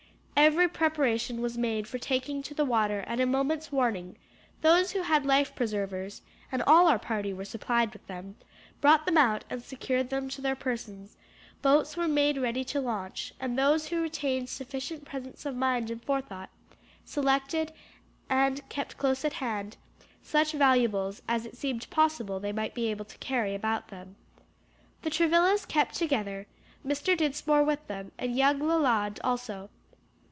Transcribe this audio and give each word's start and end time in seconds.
Every 0.33 0.67
preparation 0.67 1.39
was 1.39 1.55
made 1.55 1.87
for 1.87 1.99
taking 1.99 2.41
to 2.43 2.55
the 2.55 2.65
water 2.65 3.03
at 3.05 3.19
a 3.19 3.27
moment's 3.27 3.71
warning; 3.71 4.15
those 4.61 4.89
who 4.93 5.03
had 5.03 5.23
life 5.23 5.53
preservers 5.55 6.23
and 6.51 6.63
all 6.63 6.87
our 6.87 6.97
party 6.97 7.31
were 7.31 7.45
supplied 7.45 7.93
with 7.93 8.07
them 8.07 8.37
brought 8.81 9.05
them 9.05 9.19
out 9.19 9.43
and 9.51 9.61
secured 9.61 10.09
them 10.09 10.29
to 10.29 10.41
their 10.41 10.55
persons; 10.55 11.15
boats 11.61 11.95
were 11.95 12.07
made 12.07 12.39
ready 12.39 12.63
to 12.63 12.81
launch, 12.81 13.35
and 13.39 13.55
those 13.55 13.89
who 13.89 14.01
retained 14.01 14.49
sufficient 14.49 15.05
presence 15.05 15.45
of 15.45 15.55
mind 15.55 15.91
and 15.91 16.03
forethought, 16.03 16.49
selected, 17.05 17.71
and 18.27 18.67
kept 18.67 18.97
close 18.97 19.23
at 19.23 19.33
hand, 19.33 19.77
such 20.23 20.53
valuables 20.53 21.21
as 21.27 21.45
it 21.45 21.55
seemed 21.55 21.87
possible 21.91 22.39
they 22.39 22.51
might 22.51 22.73
be 22.73 22.89
able 22.89 23.05
to 23.05 23.17
carry 23.19 23.53
about 23.53 23.89
them. 23.89 24.15
The 25.03 25.11
Travillas 25.11 25.67
kept 25.67 25.93
together, 25.93 26.47
Mr. 26.83 27.15
Dinsmore 27.15 27.63
with 27.63 27.85
them, 27.85 28.11
and 28.17 28.35
young 28.35 28.57
Leland 28.59 29.19
also. 29.23 29.69